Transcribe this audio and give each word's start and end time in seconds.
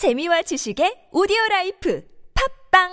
재미와 0.00 0.40
지식의 0.40 1.12
오디오 1.12 1.36
라이프 1.50 2.02
팟빵 2.72 2.88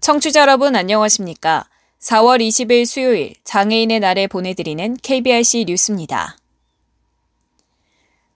청취자 0.00 0.40
여러분 0.40 0.74
안녕하십니까? 0.74 1.68
4월 2.00 2.40
20일 2.40 2.86
수요일 2.86 3.34
장애인의 3.44 4.00
날에 4.00 4.26
보내드리는 4.26 4.96
KBRC 5.00 5.66
뉴스입니다. 5.68 6.38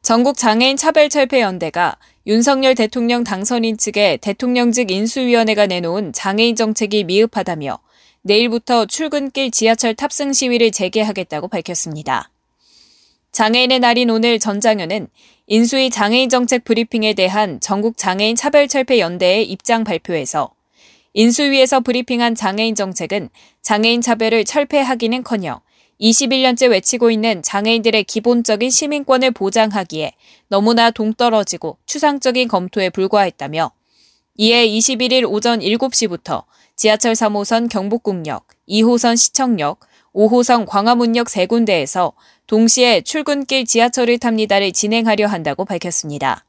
전국 0.08 0.38
장애인 0.38 0.78
차별 0.78 1.10
철폐 1.10 1.42
연대가 1.42 1.98
윤석열 2.26 2.74
대통령 2.74 3.24
당선인 3.24 3.76
측에 3.76 4.16
대통령직 4.22 4.90
인수위원회가 4.90 5.66
내놓은 5.66 6.14
장애인 6.14 6.56
정책이 6.56 7.04
미흡하다며 7.04 7.78
내일부터 8.22 8.86
출근길 8.86 9.50
지하철 9.50 9.94
탑승 9.94 10.32
시위를 10.32 10.70
재개하겠다고 10.70 11.48
밝혔습니다. 11.48 12.30
장애인의 13.32 13.80
날인 13.80 14.08
오늘 14.08 14.38
전장현은 14.38 15.08
인수위 15.46 15.90
장애인 15.90 16.30
정책 16.30 16.64
브리핑에 16.64 17.12
대한 17.12 17.60
전국 17.60 17.98
장애인 17.98 18.34
차별 18.34 18.66
철폐 18.66 19.00
연대의 19.00 19.44
입장 19.44 19.84
발표에서 19.84 20.54
인수위에서 21.12 21.80
브리핑한 21.80 22.34
장애인 22.34 22.74
정책은 22.76 23.28
장애인 23.60 24.00
차별을 24.00 24.46
철폐하기는커녕 24.46 25.60
21년째 26.00 26.70
외치고 26.70 27.10
있는 27.10 27.42
장애인들의 27.42 28.04
기본적인 28.04 28.70
시민권을 28.70 29.32
보장하기에 29.32 30.12
너무나 30.48 30.90
동떨어지고 30.90 31.78
추상적인 31.86 32.48
검토에 32.48 32.90
불과했다며 32.90 33.72
이에 34.36 34.66
21일 34.68 35.28
오전 35.28 35.58
7시부터 35.58 36.44
지하철 36.76 37.14
3호선 37.14 37.68
경복궁역, 37.68 38.46
2호선 38.68 39.16
시청역, 39.16 39.80
5호선 40.14 40.64
광화문역 40.66 41.28
세 41.28 41.46
군데에서 41.46 42.12
동시에 42.46 43.00
출근길 43.00 43.64
지하철을 43.64 44.18
탑니다를 44.18 44.72
진행하려 44.72 45.26
한다고 45.26 45.64
밝혔습니다. 45.64 46.44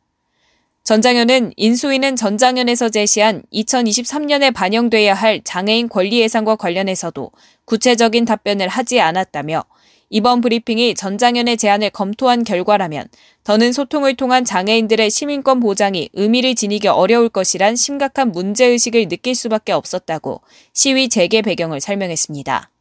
전장현은 0.89 1.53
인수위는 1.55 2.15
전장현에서 2.15 2.89
제시한 2.89 3.43
2023년에 3.53 4.51
반영돼야 4.51 5.13
할 5.13 5.39
장애인 5.43 5.87
권리 5.87 6.19
예산과 6.19 6.55
관련해서도 6.55 7.29
구체적인 7.65 8.25
답변을 8.25 8.67
하지 8.67 8.99
않았다며 8.99 9.65
이번 10.09 10.41
브리핑이 10.41 10.95
전장현의 10.95 11.57
제안을 11.57 11.91
검토한 11.91 12.43
결과라면 12.43 13.07
더는 13.43 13.71
소통을 13.71 14.15
통한 14.15 14.43
장애인들의 14.43 15.11
시민권 15.11 15.59
보장이 15.59 16.09
의미를 16.13 16.55
지니기 16.55 16.87
어려울 16.87 17.29
것이란 17.29 17.75
심각한 17.75 18.31
문제의식을 18.31 19.09
느낄 19.09 19.35
수밖에 19.35 19.73
없었다고 19.73 20.41
시위 20.73 21.07
재개 21.07 21.43
배경을 21.43 21.81
설명했습니다. 21.81 22.71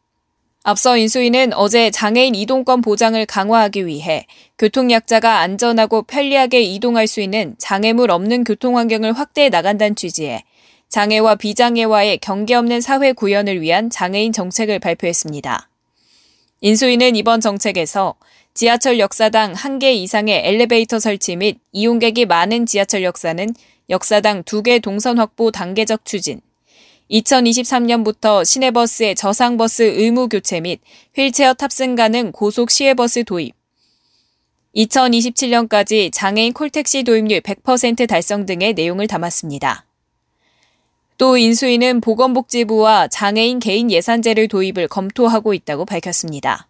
앞서 0.65 0.97
인수위는 0.97 1.53
어제 1.55 1.91
장애인 1.91 2.35
이동권 2.35 2.83
보장을 2.83 3.25
강화하기 3.27 3.87
위해 3.87 4.27
교통약자가 4.59 5.39
안전하고 5.39 6.03
편리하게 6.03 6.63
이동할 6.63 7.07
수 7.07 7.21
있는 7.21 7.55
장애물 7.59 8.11
없는 8.11 8.45
교통환경을 8.45 9.13
확대해 9.13 9.49
나간다는 9.49 9.95
취지에 9.95 10.43
장애와 10.89 11.37
비장애와의 11.37 12.19
경계 12.19 12.55
없는 12.55 12.81
사회 12.81 13.13
구현을 13.13 13.61
위한 13.61 13.89
장애인 13.89 14.33
정책을 14.33 14.79
발표했습니다. 14.79 15.69
인수위는 16.61 17.15
이번 17.15 17.41
정책에서 17.41 18.17
지하철 18.53 18.99
역사당 18.99 19.53
1개 19.53 19.95
이상의 19.95 20.43
엘리베이터 20.45 20.99
설치 20.99 21.37
및 21.37 21.59
이용객이 21.73 22.27
많은 22.27 22.67
지하철 22.67 23.05
역사는 23.05 23.55
역사당 23.91 24.43
2개 24.43 24.83
동선 24.83 25.19
확보 25.19 25.53
단계적 25.53 26.05
추진, 26.05 26.41
2023년부터 27.11 28.45
시내버스의 28.45 29.15
저상버스 29.15 29.83
의무 29.83 30.29
교체 30.29 30.61
및 30.61 30.81
휠체어 31.17 31.55
탑승 31.55 31.95
가능 31.95 32.33
고속 32.33 32.71
시외버스 32.71 33.25
도입, 33.25 33.55
2027년까지 34.77 36.11
장애인 36.13 36.53
콜택시 36.53 37.03
도입률 37.03 37.41
100% 37.41 38.07
달성 38.07 38.47
등의 38.47 38.75
내용을 38.75 39.07
담았습니다. 39.07 39.87
또 41.17 41.37
인수위는 41.37 42.01
보건복지부와 42.01 43.09
장애인 43.09 43.59
개인 43.59 43.91
예산제를 43.91 44.47
도입을 44.47 44.87
검토하고 44.87 45.53
있다고 45.53 45.85
밝혔습니다. 45.85 46.69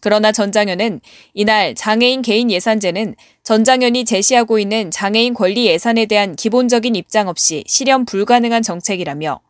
그러나 0.00 0.32
전장현은 0.32 1.00
이날 1.34 1.74
장애인 1.74 2.22
개인 2.22 2.50
예산제는 2.50 3.14
전장현이 3.44 4.06
제시하고 4.06 4.58
있는 4.58 4.90
장애인 4.90 5.34
권리 5.34 5.66
예산에 5.66 6.06
대한 6.06 6.34
기본적인 6.34 6.96
입장 6.96 7.28
없이 7.28 7.62
실현 7.66 8.06
불가능한 8.06 8.62
정책이라며 8.62 9.40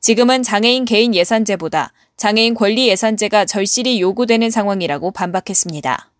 지금은 0.00 0.42
장애인 0.42 0.84
개인 0.84 1.14
예산제보다 1.14 1.92
장애인 2.16 2.54
권리 2.54 2.88
예산제가 2.88 3.44
절실히 3.44 4.00
요구되는 4.00 4.50
상황이라고 4.50 5.10
반박했습니다. 5.10 6.10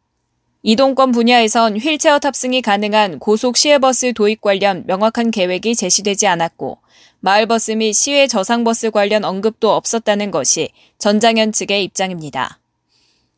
이동권 0.63 1.13
분야에선 1.13 1.77
휠체어 1.77 2.19
탑승이 2.19 2.63
가능한 2.63 3.21
고속 3.21 3.57
시외버스 3.57 4.13
도입 4.13 4.41
관련 4.41 4.85
명확한 4.87 5.31
계획이 5.31 5.77
제시되지 5.77 6.27
않았고 6.27 6.79
마을버스 7.21 7.73
및 7.73 7.93
시외 7.93 8.27
저상버스 8.27 8.91
관련 8.91 9.25
언급도 9.25 9.73
없었다는 9.73 10.31
것이 10.31 10.71
전장현 10.99 11.53
측의 11.53 11.85
입장입니다. 11.85 12.59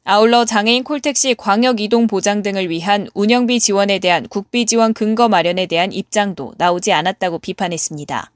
아울러 0.04 0.44
장애인 0.46 0.82
콜택시 0.84 1.34
광역 1.34 1.80
이동 1.80 2.06
보장 2.06 2.42
등을 2.42 2.70
위한 2.70 3.08
운영비 3.14 3.60
지원에 3.60 3.98
대한 3.98 4.26
국비 4.28 4.64
지원 4.64 4.94
근거 4.94 5.28
마련에 5.28 5.66
대한 5.66 5.92
입장도 5.92 6.54
나오지 6.56 6.92
않았다고 6.92 7.38
비판했습니다. 7.38 8.30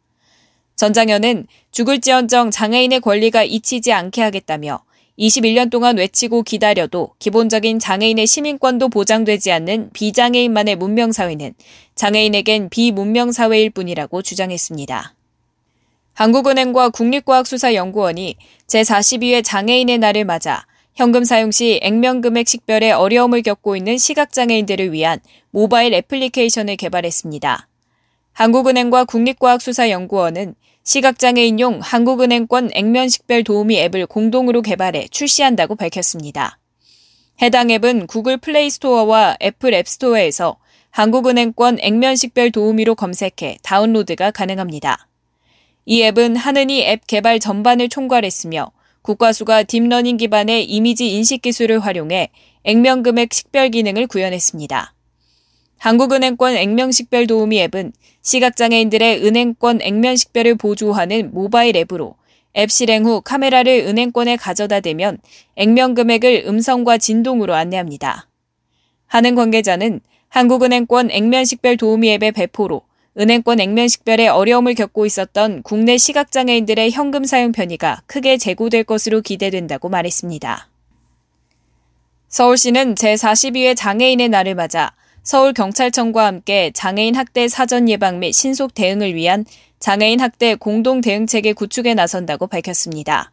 전장현은 0.77 1.47
죽을지언정 1.71 2.51
장애인의 2.51 3.01
권리가 3.01 3.45
잊히지 3.45 3.93
않게 3.93 4.23
하겠다며 4.23 4.81
21년 5.19 5.71
동안 5.71 5.97
외치고 5.97 6.43
기다려도 6.43 7.11
기본적인 7.19 7.79
장애인의 7.79 8.27
시민권도 8.27 8.89
보장되지 8.89 9.53
않는 9.53 9.91
비장애인만의 9.93 10.77
문명사회는 10.77 11.55
장애인에겐 11.95 12.69
비문명사회일 12.69 13.71
뿐이라고 13.71 14.23
주장했습니다. 14.23 15.15
한국은행과 16.15 16.91
국립과학수사연구원이 16.91 18.37
제42회 18.67 19.45
장애인의 19.45 19.99
날을 19.99 20.25
맞아 20.25 20.67
현금 20.95 21.25
사용 21.25 21.51
시 21.51 21.81
액면금액 21.83 22.47
식별에 22.47 22.93
어려움을 22.93 23.43
겪고 23.43 23.77
있는 23.77 23.99
시각장애인들을 23.99 24.93
위한 24.93 25.21
모바일 25.51 25.93
애플리케이션을 25.95 26.77
개발했습니다. 26.77 27.69
한국은행과 28.35 29.05
국립과학수사연구원은 29.05 30.57
시각장애인용 30.83 31.79
한국은행권 31.81 32.71
액면식별 32.75 33.45
도우미 33.45 33.79
앱을 33.79 34.07
공동으로 34.07 34.61
개발해 34.61 35.07
출시한다고 35.09 35.77
밝혔습니다. 35.77 36.59
해당 37.41 37.71
앱은 37.71 38.09
구글 38.09 38.37
플레이 38.37 38.71
스토어와 38.71 39.37
애플 39.41 39.73
앱스토어에서 39.73 40.57
한국은행권 40.91 41.79
액면식별 41.81 42.51
도우미로 42.51 42.97
검색해 42.97 43.59
다운로드가 43.63 44.33
가능합니다. 44.33 45.09
이 45.87 46.03
앱은 46.03 46.35
한은이 46.35 46.83
앱 46.83 47.07
개발 47.07 47.39
전반을 47.39 47.89
총괄했으며 47.89 48.73
국과수가 49.03 49.63
딥러닝 49.63 50.17
기반의 50.17 50.65
이미지 50.65 51.13
인식 51.15 51.41
기술을 51.41 51.79
활용해 51.79 52.31
액면금액 52.65 53.33
식별 53.33 53.69
기능을 53.69 54.09
구현했습니다. 54.09 54.95
한국은행권 55.85 56.57
액면식별 56.57 57.27
도우미 57.27 57.61
앱은 57.65 57.93
시각장애인들의 58.23 59.23
은행권 59.23 59.83
액면식별을 59.83 60.55
보조하는 60.55 61.31
모바일 61.35 61.77
앱으로 61.77 62.15
앱 62.57 62.71
실행 62.71 63.05
후 63.05 63.21
카메라를 63.21 63.85
은행권에 63.87 64.37
가져다 64.37 64.81
대면 64.81 65.19
액면 65.57 65.95
금액을 65.95 66.45
음성과 66.47 66.97
진동으로 66.97 67.55
안내합니다. 67.55 68.31
하는 69.09 69.35
관계자는 69.35 70.01
한국은행권 70.31 71.11
액면식별 71.11 71.77
도우미 71.77 72.13
앱의 72.13 72.33
배포로 72.33 72.81
은행권 73.19 73.61
액면식별에 73.61 74.29
어려움을 74.29 74.73
겪고 74.73 75.05
있었던 75.05 75.63
국내 75.65 75.99
시각장애인들의 75.99 76.93
현금 76.93 77.25
사용 77.25 77.53
편의가 77.53 78.01
크게 78.07 78.39
제고될 78.39 78.85
것으로 78.85 79.21
기대된다고 79.21 79.91
말했습니다. 79.91 80.67
서울시는 82.29 82.95
제42회 82.95 83.77
장애인의 83.77 84.31
날을 84.31 84.55
맞아 84.55 84.95
서울경찰청과 85.25 86.27
함께 86.27 86.71
장애인 86.75 87.17
학대 87.17 87.49
사전 87.49 87.89
예방 87.89 88.19
및 88.19 88.33
신속 88.33 88.75
대응을 88.75 89.15
위한 89.15 89.47
장애인 89.81 90.21
학대 90.21 90.55
공동 90.55 91.01
대응 91.01 91.27
체계 91.27 91.55
구축에 91.55 91.95
나선다고 91.95 92.47
밝혔습니다. 92.47 93.33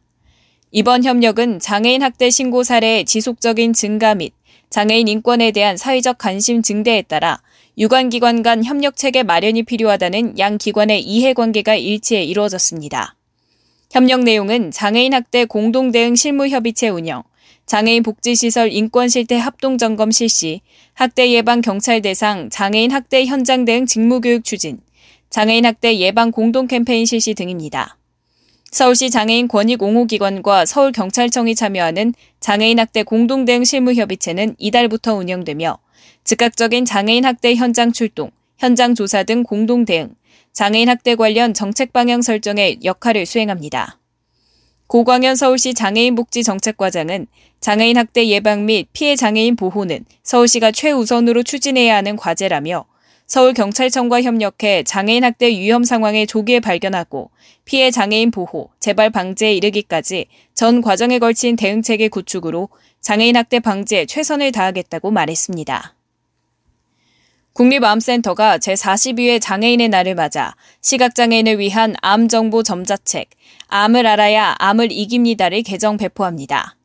이번 0.71 1.03
협력은 1.03 1.59
장애인 1.59 2.01
학대 2.01 2.29
신고 2.29 2.63
사례의 2.63 3.03
지속적인 3.03 3.73
증가 3.73 4.15
및 4.15 4.33
장애인 4.69 5.09
인권에 5.09 5.51
대한 5.51 5.75
사회적 5.75 6.17
관심 6.17 6.61
증대에 6.61 7.01
따라 7.01 7.41
유관기관 7.77 8.41
간 8.41 8.63
협력 8.63 8.95
체계 8.95 9.23
마련이 9.23 9.63
필요하다는 9.63 10.39
양 10.39 10.57
기관의 10.57 11.01
이해관계가 11.01 11.75
일치해 11.75 12.23
이루어졌습니다. 12.23 13.17
협력 13.91 14.21
내용은 14.21 14.71
장애인 14.71 15.13
학대 15.13 15.43
공동대응 15.43 16.15
실무협의체 16.15 16.87
운영, 16.87 17.23
장애인 17.71 18.03
복지시설 18.03 18.69
인권실태 18.73 19.37
합동점검 19.37 20.11
실시, 20.11 20.59
학대 20.91 21.31
예방 21.31 21.61
경찰 21.61 22.01
대상 22.01 22.49
장애인 22.49 22.91
학대 22.91 23.25
현장 23.25 23.63
대응 23.63 23.85
직무교육 23.85 24.43
추진, 24.43 24.81
장애인 25.29 25.65
학대 25.65 25.97
예방 25.99 26.31
공동 26.31 26.67
캠페인 26.67 27.05
실시 27.05 27.33
등입니다. 27.33 27.97
서울시 28.71 29.09
장애인 29.09 29.47
권익 29.47 29.81
옹호기관과 29.81 30.65
서울경찰청이 30.65 31.55
참여하는 31.55 32.13
장애인 32.41 32.77
학대 32.77 33.03
공동대응 33.03 33.63
실무협의체는 33.63 34.55
이달부터 34.57 35.13
운영되며 35.13 35.77
즉각적인 36.25 36.83
장애인 36.83 37.23
학대 37.23 37.55
현장 37.55 37.93
출동, 37.93 38.31
현장 38.57 38.95
조사 38.95 39.23
등 39.23 39.43
공동 39.43 39.85
대응, 39.85 40.13
장애인 40.51 40.89
학대 40.89 41.15
관련 41.15 41.53
정책 41.53 41.93
방향 41.93 42.21
설정에 42.21 42.79
역할을 42.83 43.25
수행합니다. 43.25 44.00
고광현 44.91 45.37
서울시 45.37 45.73
장애인복지정책과장은 45.73 47.27
장애인 47.61 47.95
학대 47.95 48.27
예방 48.27 48.65
및 48.65 48.89
피해 48.91 49.15
장애인 49.15 49.55
보호는 49.55 50.03
서울시가 50.21 50.73
최우선으로 50.73 51.43
추진해야 51.43 51.95
하는 51.95 52.17
과제라며 52.17 52.83
서울경찰청과 53.25 54.21
협력해 54.21 54.83
장애인 54.83 55.23
학대 55.23 55.47
위험 55.47 55.85
상황을 55.85 56.27
조기에 56.27 56.59
발견하고 56.59 57.31
피해 57.63 57.89
장애인 57.89 58.31
보호, 58.31 58.69
재발 58.81 59.09
방지에 59.11 59.53
이르기까지 59.53 60.25
전 60.53 60.81
과정에 60.81 61.19
걸친 61.19 61.55
대응체계 61.55 62.09
구축으로 62.09 62.67
장애인 62.99 63.37
학대 63.37 63.61
방지에 63.61 64.05
최선을 64.05 64.51
다하겠다고 64.51 65.09
말했습니다. 65.09 65.95
국립암센터가 67.53 68.59
제42회 68.59 69.41
장애인의 69.41 69.89
날을 69.89 70.15
맞아 70.15 70.55
시각장애인을 70.81 71.59
위한 71.59 71.95
암 72.01 72.27
정보 72.27 72.63
점자책 72.63 73.29
암을 73.67 74.07
알아야 74.07 74.55
암을 74.57 74.91
이깁니다를 74.91 75.61
개정 75.63 75.97
배포합니다. 75.97 76.77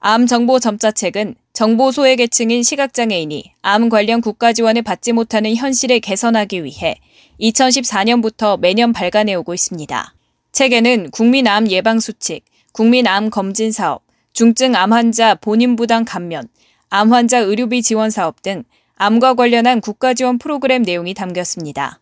암 0.00 0.26
정보 0.26 0.58
점자책은 0.58 1.36
정보 1.52 1.90
소외 1.90 2.16
계층인 2.16 2.62
시각장애인이 2.62 3.52
암 3.62 3.88
관련 3.88 4.20
국가 4.20 4.52
지원을 4.52 4.82
받지 4.82 5.12
못하는 5.12 5.54
현실을 5.54 6.00
개선하기 6.00 6.64
위해 6.64 6.96
2014년부터 7.40 8.58
매년 8.58 8.92
발간해 8.92 9.34
오고 9.34 9.54
있습니다. 9.54 10.14
책에는 10.52 11.10
국민암 11.10 11.68
예방 11.70 12.00
수칙, 12.00 12.44
국민암 12.72 13.30
검진 13.30 13.72
사업, 13.72 14.02
중증 14.32 14.74
암 14.74 14.92
환자 14.92 15.34
본인 15.34 15.76
부담 15.76 16.04
감면, 16.04 16.48
암 16.88 17.12
환자 17.12 17.38
의료비 17.38 17.82
지원 17.82 18.10
사업 18.10 18.42
등 18.42 18.64
암과 18.98 19.34
관련한 19.34 19.82
국가 19.82 20.14
지원 20.14 20.38
프로그램 20.38 20.82
내용이 20.82 21.12
담겼습니다. 21.12 22.00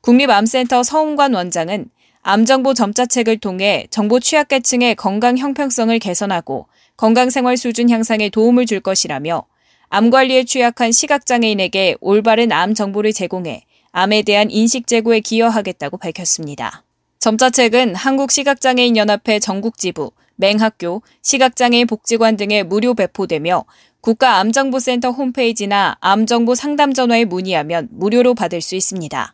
국립암센터 0.00 0.82
서웅관 0.82 1.32
원장은 1.32 1.86
암정보 2.22 2.74
점자책을 2.74 3.38
통해 3.38 3.86
정보 3.90 4.18
취약계층의 4.18 4.96
건강 4.96 5.38
형평성을 5.38 5.96
개선하고 5.98 6.66
건강생활 6.96 7.56
수준 7.56 7.88
향상에 7.88 8.30
도움을 8.30 8.66
줄 8.66 8.80
것이라며 8.80 9.44
암 9.88 10.10
관리에 10.10 10.44
취약한 10.44 10.90
시각장애인에게 10.90 11.96
올바른 12.00 12.50
암 12.50 12.74
정보를 12.74 13.12
제공해 13.12 13.64
암에 13.92 14.22
대한 14.22 14.50
인식 14.50 14.88
제고에 14.88 15.20
기여하겠다고 15.20 15.98
밝혔습니다. 15.98 16.82
점자책은 17.20 17.94
한국시각장애인연합회 17.94 19.38
전국지부, 19.38 20.10
맹학교, 20.34 21.02
시각장애인 21.22 21.86
복지관 21.86 22.36
등에 22.36 22.64
무료 22.64 22.94
배포되며 22.94 23.64
국가암정보센터 24.04 25.12
홈페이지나 25.12 25.96
암정보 26.00 26.54
상담 26.54 26.92
전화에 26.92 27.24
문의하면 27.24 27.88
무료로 27.90 28.34
받을 28.34 28.60
수 28.60 28.74
있습니다. 28.74 29.32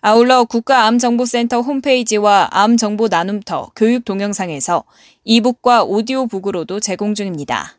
아울러 0.00 0.44
국가암정보센터 0.44 1.60
홈페이지와 1.60 2.48
암정보 2.52 3.08
나눔터 3.08 3.72
교육 3.74 4.04
동영상에서 4.04 4.84
이북과 5.24 5.82
오디오북으로도 5.82 6.78
제공 6.78 7.16
중입니다. 7.16 7.76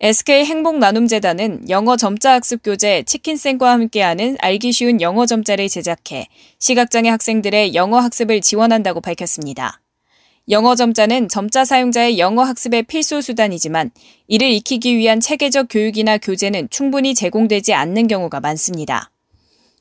SK 0.00 0.46
행복 0.46 0.78
나눔재단은 0.78 1.68
영어 1.68 1.98
점자 1.98 2.32
학습 2.32 2.62
교재 2.62 3.02
치킨생과 3.02 3.70
함께하는 3.72 4.38
알기 4.40 4.72
쉬운 4.72 5.02
영어 5.02 5.26
점자를 5.26 5.68
제작해 5.68 6.26
시각장애 6.58 7.10
학생들의 7.10 7.74
영어 7.74 7.98
학습을 7.98 8.40
지원한다고 8.40 9.02
밝혔습니다. 9.02 9.82
영어 10.50 10.74
점자는 10.74 11.28
점자 11.28 11.66
사용자의 11.66 12.18
영어 12.18 12.42
학습의 12.42 12.84
필수 12.84 13.20
수단이지만 13.20 13.90
이를 14.28 14.50
익히기 14.50 14.96
위한 14.96 15.20
체계적 15.20 15.66
교육이나 15.68 16.16
교재는 16.16 16.68
충분히 16.70 17.14
제공되지 17.14 17.74
않는 17.74 18.08
경우가 18.08 18.40
많습니다. 18.40 19.10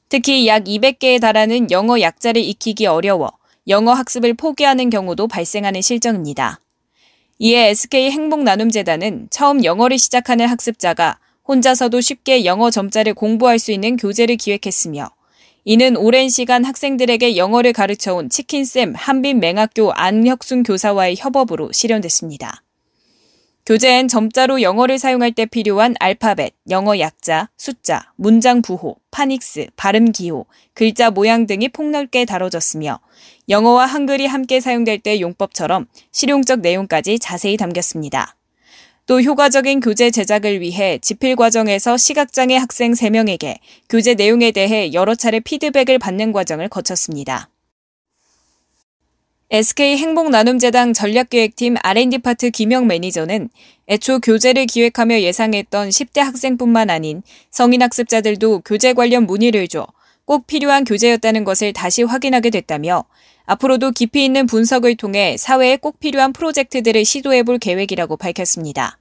특히 0.09 0.45
약 0.47 0.65
200개에 0.65 1.21
달하는 1.21 1.71
영어 1.71 2.01
약자를 2.01 2.41
익히기 2.41 2.85
어려워 2.85 3.31
영어 3.69 3.93
학습을 3.93 4.33
포기하는 4.33 4.89
경우도 4.89 5.29
발생하는 5.29 5.81
실정입니다. 5.81 6.59
이에 7.39 7.69
SK 7.69 8.11
행복 8.11 8.43
나눔 8.43 8.69
재단은 8.69 9.27
처음 9.29 9.63
영어를 9.63 9.97
시작하는 9.97 10.47
학습자가 10.47 11.19
혼자서도 11.47 12.01
쉽게 12.01 12.43
영어 12.43 12.71
점자를 12.71 13.13
공부할 13.13 13.57
수 13.57 13.71
있는 13.71 13.95
교재를 13.95 14.35
기획했으며 14.35 15.09
이는 15.69 15.97
오랜 15.97 16.29
시간 16.29 16.63
학생들에게 16.63 17.35
영어를 17.35 17.73
가르쳐온 17.73 18.29
치킨쌤 18.29 18.93
한빈맹학교 18.95 19.91
안혁순 19.91 20.63
교사와의 20.63 21.17
협업으로 21.19 21.73
실현됐습니다. 21.73 22.63
교재엔 23.65 24.07
점자로 24.07 24.61
영어를 24.61 24.97
사용할 24.97 25.33
때 25.33 25.45
필요한 25.45 25.93
알파벳, 25.99 26.53
영어 26.69 26.97
약자, 26.99 27.49
숫자, 27.57 28.13
문장 28.15 28.61
부호, 28.61 28.95
파닉스, 29.11 29.67
발음 29.75 30.13
기호, 30.13 30.45
글자 30.73 31.11
모양 31.11 31.45
등이 31.45 31.67
폭넓게 31.67 32.23
다뤄졌으며 32.23 33.01
영어와 33.49 33.87
한글이 33.87 34.25
함께 34.25 34.61
사용될 34.61 34.99
때 34.99 35.19
용법처럼 35.19 35.87
실용적 36.13 36.61
내용까지 36.61 37.19
자세히 37.19 37.57
담겼습니다. 37.57 38.36
또 39.07 39.21
효과적인 39.21 39.79
교재 39.79 40.11
제작을 40.11 40.59
위해 40.61 40.99
집필 41.01 41.35
과정에서 41.35 41.97
시각장애 41.97 42.55
학생 42.57 42.91
3명에게 42.91 43.57
교재 43.89 44.13
내용에 44.13 44.51
대해 44.51 44.91
여러 44.93 45.15
차례 45.15 45.39
피드백을 45.39 45.97
받는 45.97 46.33
과정을 46.33 46.67
거쳤습니다. 46.67 47.49
SK 49.49 49.95
행복나눔재단 49.95 50.91
전략기획팀 50.91 51.77
R&D 51.81 52.17
파트 52.17 52.51
김영 52.51 52.85
매니저는 52.85 53.47
애초 53.89 54.19
교재를 54.19 54.65
기획하며 54.65 55.21
예상했던 55.21 55.87
10대 55.87 56.19
학생뿐만 56.19 56.89
아닌 56.89 57.23
성인 57.49 57.81
학습자들도 57.81 58.63
교재 58.65 58.93
관련 58.93 59.25
문의를 59.25 59.69
줘 59.69 59.87
꼭 60.27 60.45
필요한 60.45 60.83
교재였다는 60.83 61.45
것을 61.45 61.71
다시 61.71 62.03
확인하게 62.03 62.49
됐다며 62.49 63.05
앞으로도 63.47 63.91
깊이 63.91 64.23
있는 64.23 64.45
분석을 64.45 64.95
통해 64.95 65.37
사회에 65.37 65.77
꼭 65.77 65.99
필요한 65.99 66.33
프로젝트들을 66.33 67.03
시도해 67.03 67.43
볼 67.43 67.57
계획이라고 67.57 68.17
밝혔습니다. 68.17 68.99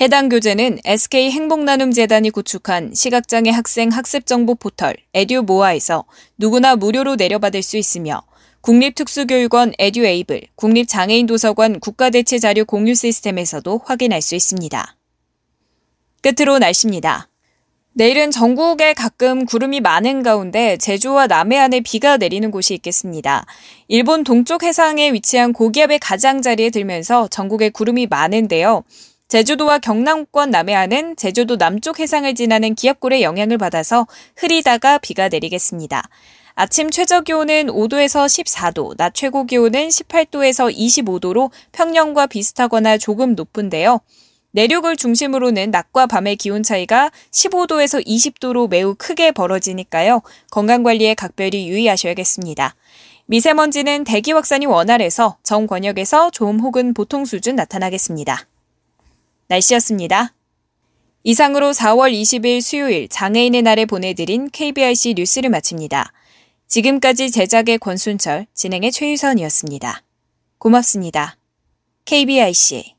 해당 0.00 0.28
교재는 0.28 0.78
SK 0.84 1.30
행복나눔재단이 1.30 2.30
구축한 2.30 2.94
시각장애 2.94 3.50
학생 3.50 3.90
학습정보 3.90 4.54
포털 4.56 4.96
에듀모아에서 5.12 6.04
누구나 6.38 6.76
무료로 6.76 7.16
내려받을 7.16 7.62
수 7.62 7.76
있으며 7.76 8.22
국립특수교육원 8.62 9.74
에듀에이블, 9.78 10.40
국립장애인도서관 10.54 11.80
국가대체 11.80 12.38
자료 12.38 12.64
공유 12.64 12.94
시스템에서도 12.94 13.82
확인할 13.84 14.22
수 14.22 14.34
있습니다. 14.34 14.96
끝으로 16.22 16.58
날씨입니다. 16.58 17.28
내일은 17.96 18.32
전국에 18.32 18.92
가끔 18.92 19.46
구름이 19.46 19.80
많은 19.80 20.24
가운데 20.24 20.76
제주와 20.76 21.28
남해안에 21.28 21.78
비가 21.80 22.16
내리는 22.16 22.50
곳이 22.50 22.74
있겠습니다. 22.74 23.46
일본 23.86 24.24
동쪽 24.24 24.64
해상에 24.64 25.12
위치한 25.12 25.52
고기압의 25.52 26.00
가장자리에 26.00 26.70
들면서 26.70 27.28
전국에 27.28 27.70
구름이 27.70 28.08
많은데요. 28.08 28.82
제주도와 29.28 29.78
경남권 29.78 30.50
남해안은 30.50 31.14
제주도 31.14 31.56
남쪽 31.56 32.00
해상을 32.00 32.34
지나는 32.34 32.74
기압골의 32.74 33.22
영향을 33.22 33.58
받아서 33.58 34.08
흐리다가 34.36 34.98
비가 34.98 35.28
내리겠습니다. 35.28 36.02
아침 36.56 36.90
최저 36.90 37.20
기온은 37.20 37.68
5도에서 37.68 38.26
14도, 38.26 38.96
낮 38.96 39.14
최고 39.14 39.44
기온은 39.44 39.88
18도에서 39.88 40.76
25도로 40.76 41.50
평년과 41.70 42.26
비슷하거나 42.26 42.98
조금 42.98 43.36
높은데요. 43.36 44.00
내륙을 44.54 44.96
중심으로 44.96 45.50
는 45.50 45.72
낮과 45.72 46.06
밤의 46.06 46.36
기온 46.36 46.62
차이가 46.62 47.10
15도에서 47.32 48.06
20도로 48.06 48.68
매우 48.68 48.94
크게 48.96 49.32
벌어지니까요. 49.32 50.22
건강관리에 50.52 51.14
각별히 51.14 51.68
유의하셔야겠습니다. 51.68 52.76
미세먼지는 53.26 54.04
대기 54.04 54.30
확산이 54.30 54.66
원활해서 54.66 55.38
정 55.42 55.66
권역에서 55.66 56.30
좀 56.30 56.60
혹은 56.60 56.94
보통 56.94 57.24
수준 57.24 57.56
나타나겠습니다. 57.56 58.46
날씨였습니다. 59.48 60.34
이상으로 61.24 61.72
4월 61.72 62.12
20일 62.12 62.60
수요일 62.60 63.08
장애인의 63.08 63.62
날에 63.62 63.86
보내드린 63.86 64.50
KBRC 64.50 65.14
뉴스를 65.16 65.50
마칩니다. 65.50 66.12
지금까지 66.68 67.32
제작의 67.32 67.78
권순철, 67.78 68.46
진행의 68.54 68.92
최유선이었습니다. 68.92 70.02
고맙습니다. 70.58 71.36
KBIC 72.04 72.94